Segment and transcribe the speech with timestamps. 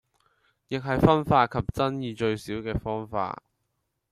[0.67, 3.43] 亦係分化及爭議最少既方法